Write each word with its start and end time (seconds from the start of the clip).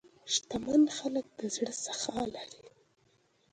شتمن 0.33 0.83
خلک 0.97 1.25
د 1.39 1.41
زړه 1.55 1.73
سخا 1.85 2.21
لري. 2.35 2.65